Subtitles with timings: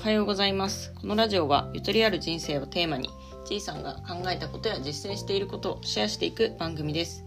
[0.00, 0.94] おはようございます。
[0.98, 3.10] このラジオはゆとりある人生をテーマに
[3.44, 7.22] ちいさんが考えたことや実践していることをシェアしていく番組です。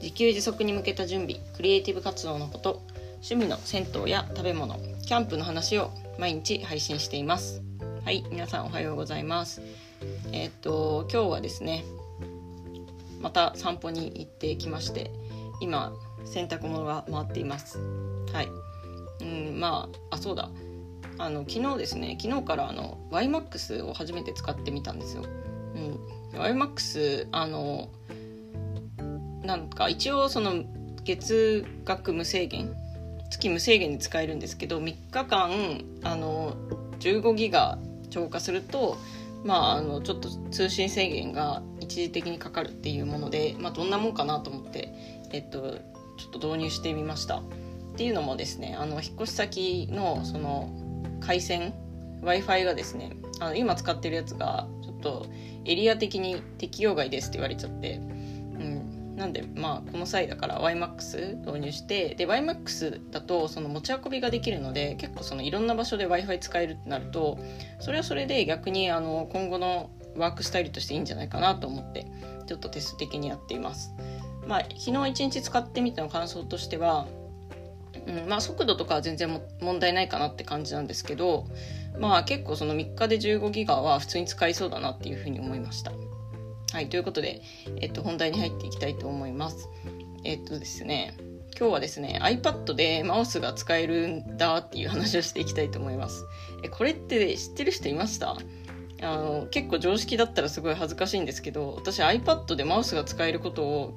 [0.00, 2.82] 自給自足に向けた準備クリエイティブ活動のこと
[3.14, 7.62] 趣味の銭湯や食べ物キャンプの話を毎日配信しています。
[8.04, 9.60] はい皆さんおはようございます。
[10.30, 11.84] えー、っと今日はですね
[13.20, 15.10] また散歩に行ってきまして
[15.60, 15.92] 今
[16.24, 17.80] 洗濯物が回っています。
[18.32, 18.48] はい。
[19.20, 20.48] うんまああそうだ。
[21.18, 25.24] あの昨日ですね昨日からあの YMAX を初めて使ってみたんですよ。
[26.32, 27.88] うん、YMAX あの
[29.42, 30.64] なんか一応その
[31.04, 32.74] 月額無制限
[33.30, 36.54] 月無制限に使えるんですけど3日間あの
[37.00, 37.78] 15ギガ
[38.10, 38.96] 超過すると
[39.44, 44.88] まあ、あのちょっと通信制限が一時的にかかるっていうもので、まあ、どんなもんかなと思って、
[45.32, 45.78] えっと、
[46.16, 47.42] ちょっと導入してみましたっ
[47.96, 50.70] ていうのもですねあの引っ越し先のその
[51.20, 51.74] 回線
[52.20, 55.26] w i f i がですねあの今使ってるやつがちょっと
[55.64, 67.38] エリア的に適用外ですって言われちゃって、うん、なんでまあこの際だから YMAX 導入してで YMAX だとその持ち運びができるので結構そのいろんな場所で w i f i 使えるってなると
[67.80, 72.06] それはそれで逆にあの今後のワークスタイルとしていいんじゃないかなと思って
[72.46, 73.94] ちょっとテスト的にやっています。
[74.46, 77.06] まあ、昨日一日使ってみたの感想としては
[78.06, 81.46] うんまあ、速度とかは全然問題ないかなって感じなんですけど、
[81.98, 85.92] まあ、結構その3日で15ギガは普通に使いそうだなっていうふうに思いました。
[86.72, 87.40] はい、ということで、
[87.80, 89.68] えっと、本題に入っていきたいと思います。
[90.24, 91.14] えっとですね、
[91.58, 96.24] 今日はですね iPad でマウスが使えるんだっていう話をしていきたいと思います。
[96.64, 98.36] えこれって知ってる人いました？
[99.02, 103.96] あの結構常識だったらすごい恥ずかしいんですけど私 iPad でマウスが使えることを、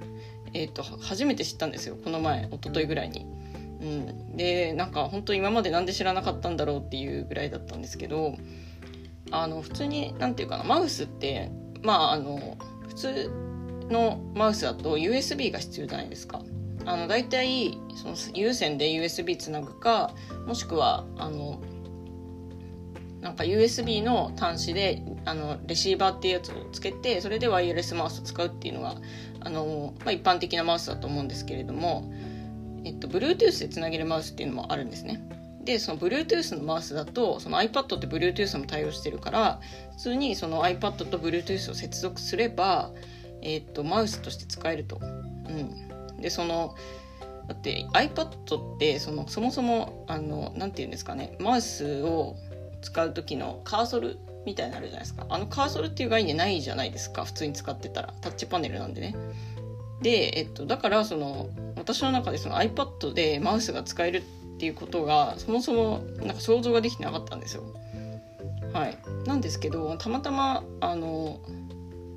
[0.53, 3.25] えーと初めて知ったんですよこの前一昨日ぐらいに。
[3.87, 8.35] うん、でなんか本当今まで何で知らなかったんだろうっていうぐらいだったんですけど
[9.31, 11.51] あの普通に何て言うかなマウスって
[11.81, 12.57] まああの
[12.87, 13.31] 普通
[13.89, 16.41] のマウスだと USB が必要じゃないですか。
[16.85, 20.13] あの大体その有線で USB つなぐか
[20.45, 21.59] もしくはあの
[23.19, 28.95] なんか USB の端子であのレシーバーっていうやつをつけてそれでワイヤレスマウスを使うっていうのが
[29.41, 32.09] あの、まあ、一般的なマウスだと思うんですけれども
[32.83, 35.21] えっと、Bluetooth でつなげるマウスっていうのもあるんですね。
[35.63, 39.59] でその Bluetooth のマウスだとその iPad って Bluetooth も対応してるから
[39.91, 42.91] 普通にその iPad と Bluetooth を接続すれば、
[43.41, 44.99] えっと、マウスとして使えると。
[45.01, 46.75] うん、でその
[47.47, 52.35] だって iPad ってそのそもそもあのなて言うんですかねマウスを
[52.81, 59.15] 使う時のカーソルみたいになるじゃないですかあのカーソルっていう概念ないじゃないですか普通に使ってたらタッチパネルなんでね
[60.01, 67.63] で、えっと、だからその私の中でその iPad でマウスが使えるっていうことがそもそもなんか想像ができてなかったんですよ。
[68.73, 71.39] はい、なんですけどたまたまあの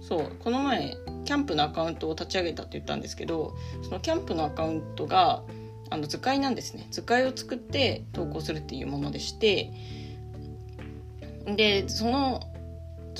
[0.01, 5.43] そうこの前キャンプのアカウントを立ち上げたって言ったんですけどそのキャンプのアカウントが
[5.91, 9.73] あの図解なんですね図解を作って投稿するっていうものでして
[11.47, 12.41] でその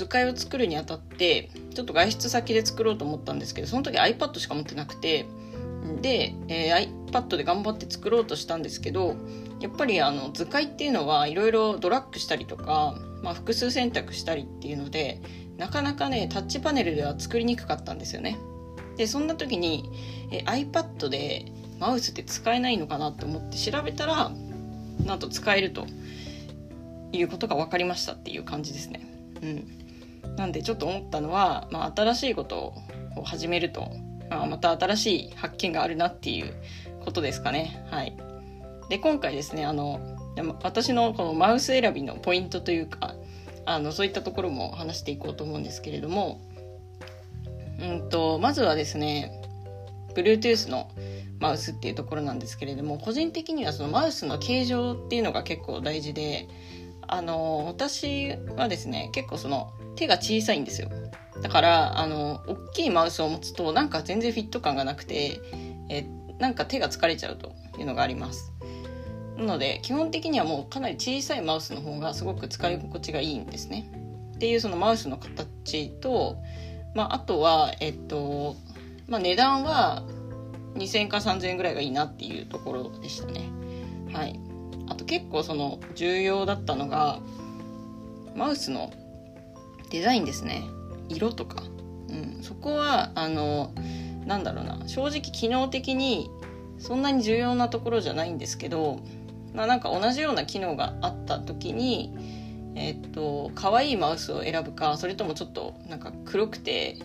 [0.01, 5.27] 図解を作るにあたってちょっと外出先で作ろうと思ったんですけどその時 iPad しか持ってなくて
[6.01, 9.15] で、えー、iPad で頑張って作ろうとしたんですけど
[9.59, 15.21] やっぱりあの図解っていうのはいろいろドラッグしたりとか、まあ、複数選択したりっていうので
[15.57, 18.39] なかなかねタッチパネルでは作りにくかったんですよね。
[18.97, 19.87] でそんな時に、
[20.31, 21.45] えー、iPad で
[21.77, 24.31] マウスって使えないのかなと思って調べたら
[25.05, 25.85] なんと使えると
[27.11, 29.07] いうことが分かりましたっていう感じですね。
[29.43, 29.80] うん、
[30.37, 32.73] なんでちょっと思ったのは、まあ、新しいこと
[33.15, 33.91] を始めると
[34.31, 36.53] まあ、また新しい発見があるなっていう
[37.03, 37.85] ことですかね。
[37.91, 38.15] はい。
[38.89, 39.99] で、今回ですね、あの、
[40.63, 43.15] 私のこのマウス選びのポイントというか、
[43.65, 46.39] あの、そういったところも話していこうと思うんですけれども、
[47.79, 49.31] うんと、まずはですね、
[50.15, 50.89] Bluetooth の
[51.39, 56.47] マウスっていうところなんですけれども、個人的にはそのマウスの形状っていうのが結構大事で、
[57.05, 60.89] あの、私はですね、結構その手が小さいんですよ。
[61.43, 65.39] だからあの大きいマウスを持つとなんか全然フィット感がなくて
[65.89, 66.05] え
[66.39, 68.51] なんか手が疲れちゃうというのがあります。
[69.37, 73.91] なので基本的にはもうかなり小さいマウスの方がすごく使い心地がいいんですね。
[74.35, 76.37] っていうそのマウスの形と、
[76.95, 78.55] まあ、あとはえっと、
[79.07, 80.03] まあ、値段は
[80.75, 83.51] 2000円か3000円ぐらいがいいなっていうところでしたね。
[84.11, 84.39] はい。
[84.89, 87.19] あと結構その重要だったのが
[88.35, 88.91] マウスの
[89.91, 90.63] デザインですね。
[91.09, 91.63] 色とか、
[92.09, 93.73] うん、そこはあの
[94.25, 94.87] なんだろうな。
[94.87, 96.31] 正直機能的に
[96.79, 99.01] そんなに重要なところじゃないんですけど、
[99.53, 102.13] まあ、なんか同じような機能があった時に
[102.75, 106.97] えっと可愛いマウスを選ぶかそれともちょっとなんか黒くて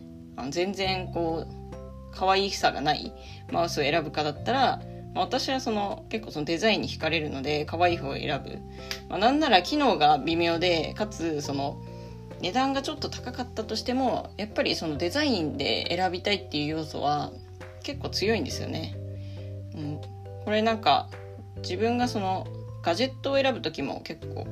[0.50, 3.12] 全然こう可愛さがない
[3.50, 4.80] マウスを選ぶかだったら
[5.14, 8.58] 私はその結構そのデザインに惹かれるので可愛い方を選ぶ、
[9.08, 11.82] まあ、なんなら機能が微妙でかつその
[12.40, 17.32] 値段がちょっと高かったとしてもやっぱりそのデザインで選びたいっていう要素は
[17.82, 18.96] 結構強いんですよね。
[19.74, 20.00] うん、
[20.44, 21.08] これなんか
[21.58, 22.46] 自分がその
[22.82, 24.46] ガジェットを選ぶ時も結構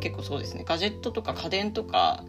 [0.00, 0.64] 結構そうですね。
[0.66, 2.24] ガジェットとか家電とか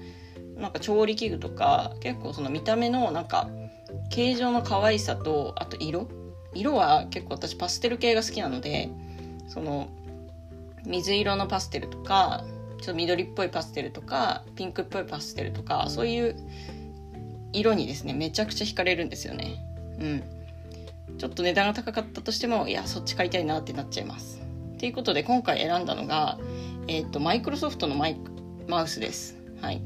[0.55, 3.49] なんか調理器具とか結構その見た目のなんか
[4.09, 6.07] 形状の可愛さとあと色。
[6.53, 8.89] 色は結構私パステル系が好きなので
[9.47, 9.89] その
[10.85, 12.43] 水色のパステルとか
[12.79, 16.35] ちょっと緑っぽいパステルとかピンクっぽいパステルとかそういう
[17.53, 19.63] 色にですねめちゃくちゃ惹かれるんですよね。
[19.99, 20.23] うん。
[21.17, 24.41] ちょっと値段が高かったとしてもいやそっち買いたいなってなっちゃいます。
[24.77, 26.37] ということで今回選んだのが
[26.87, 28.17] えっ、ー、とマイクロソフトのマイ
[28.67, 29.37] マウスです。
[29.61, 29.81] はい。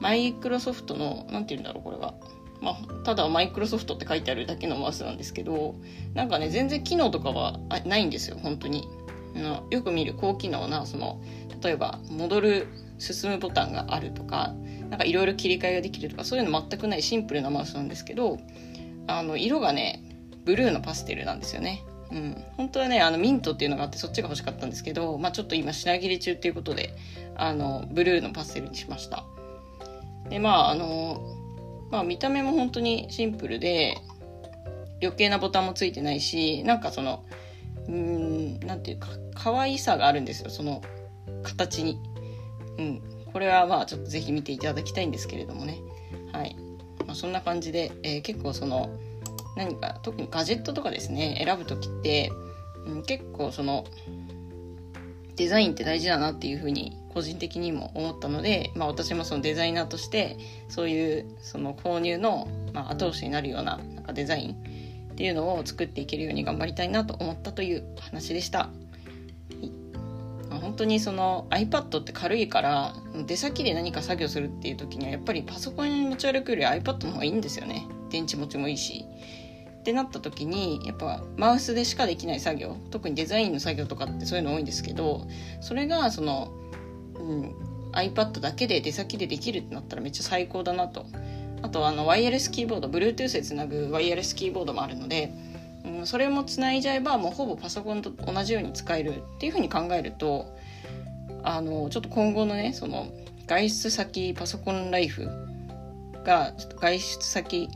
[0.00, 2.14] マイクロソフトの何て言うんだろうこれは。
[2.60, 5.74] まあ、ただマイクロソフトって書いてあるだけのマウスなんですけど
[6.14, 8.88] なんかね全然機能とかはないんですよ本当に。
[9.34, 11.20] のよく見る高機能なその
[11.62, 12.68] 例えば戻る
[12.98, 14.54] 進むボタンがあるとか
[14.90, 18.38] なんかいろいろ切り替えができるとかそういうの全くないシンプルなマウスなんですけど
[19.06, 20.02] あの色がね
[20.44, 21.82] ブルーのパステルなんですよね。
[22.10, 26.94] うん、本当はねあのミントっていうのがあってそっちが欲しかったんですけど、まあ、ちょっと今品切れ中っていうことで
[27.36, 29.24] あのブルーのパステルにしました。
[30.28, 31.22] でまああの
[31.90, 33.96] まあ見た目も本当にシンプルで
[35.00, 37.24] 余計なボタンもついてないしなんかその
[37.88, 40.82] うんなんていうか可愛さがあるんですよその
[41.42, 41.98] 形に。
[42.78, 43.02] うん。
[43.32, 45.78] これはまあちょっとぜひ見ていただきたいんですけれどもね。
[46.32, 46.56] はい、
[47.06, 48.90] まあ、そんな感じで、えー、結構その
[49.56, 52.32] 何か特にガジェットとかですね選ぶ時って、
[52.86, 53.84] うん、結構その
[55.36, 60.38] デザインって大事だなっていうふうに個人的にも思ったので、まあ、私もそのデザイナーとして
[60.68, 64.54] そういうその購入の、ま、後押しになるようななんかデザイン
[65.12, 68.70] っていうのを作っていけるように頑張りたいなと思ったという話でした。
[70.72, 72.94] 本当にその iPad って軽いから
[73.26, 77.86] 出先で何か作業するっていう時にはやっぱりパソコン持ち歩くより iPad の方がいいんですよね。
[78.08, 79.04] 電池持ちもいいし。
[79.80, 85.26] ってなった時にやっぱマウスでしかできない作業特にデザインの作業とかってそういうの多いんですけど
[85.60, 86.52] それがその、
[87.16, 87.54] うん、
[87.92, 91.04] iPad だけで出先でできるってなったらめっちゃ最高だなと。
[91.60, 95.32] あとあのワイヤレスキーボード Bluetooth でつなぐワイヤレスキーボードもあるので、
[95.84, 100.46] うん、それもつないじゃえばもうほぼパソコンと同じように使えるっていうふうに考えると
[101.42, 103.08] あのちょっと今後のねその
[103.46, 105.28] 外出先パソコンライフ
[106.24, 107.68] がちょっと外出先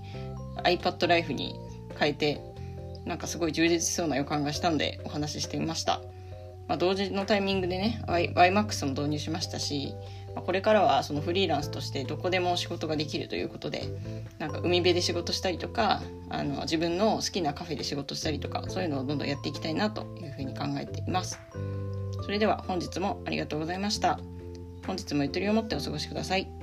[0.64, 1.54] iPad ライフに
[1.98, 2.40] 変えて
[3.04, 6.00] なんかすごい充実しそうな予感がしたんでお話ししてみました、
[6.68, 9.94] まあ、同時のタイミングでね YMAX も導入しましたし、
[10.34, 13.84] まあ、これからはそのフリーランスとしてどこでも仕事ができるということで
[14.38, 21.38] なんか海辺で仕事したりとかあの自分の好きなカフェで仕事したりとかそういうのをどんどんやっていきたいなというふうに考えています。
[22.26, 24.18] それでは本日もありがとうございました。
[24.84, 26.55] 本日もゆとりを持ってお過ごしください。